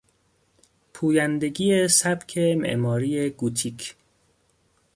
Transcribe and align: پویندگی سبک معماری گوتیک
پویندگی 0.93 1.87
سبک 1.87 2.37
معماری 2.37 3.29
گوتیک 3.29 3.95